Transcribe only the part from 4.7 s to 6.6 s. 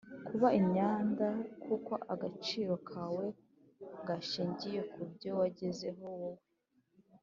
ku byo wagezeho wowe